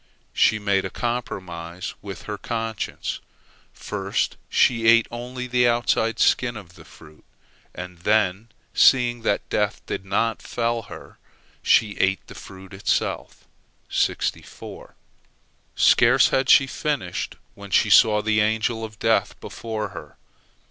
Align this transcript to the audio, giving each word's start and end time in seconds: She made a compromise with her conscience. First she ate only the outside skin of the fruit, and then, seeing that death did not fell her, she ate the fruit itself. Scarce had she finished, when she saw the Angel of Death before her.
She 0.33 0.57
made 0.57 0.83
a 0.83 0.89
compromise 0.89 1.93
with 2.01 2.23
her 2.23 2.39
conscience. 2.39 3.19
First 3.71 4.35
she 4.49 4.87
ate 4.87 5.05
only 5.11 5.45
the 5.45 5.67
outside 5.67 6.17
skin 6.17 6.57
of 6.57 6.73
the 6.73 6.85
fruit, 6.85 7.23
and 7.75 7.99
then, 7.99 8.49
seeing 8.73 9.21
that 9.21 9.47
death 9.51 9.85
did 9.85 10.03
not 10.03 10.41
fell 10.41 10.81
her, 10.89 11.19
she 11.61 11.97
ate 11.99 12.25
the 12.25 12.33
fruit 12.33 12.73
itself. 12.73 13.45
Scarce 13.89 16.29
had 16.29 16.49
she 16.49 16.65
finished, 16.65 17.35
when 17.53 17.69
she 17.69 17.91
saw 17.91 18.23
the 18.23 18.39
Angel 18.39 18.83
of 18.83 18.97
Death 18.97 19.39
before 19.39 19.89
her. 19.89 20.17